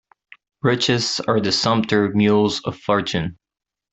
Riches 0.63 1.19
are 1.27 1.39
the 1.39 1.51
sumpter 1.51 2.09
mules 2.09 2.59
of 2.65 2.75
fortune. 2.75 3.37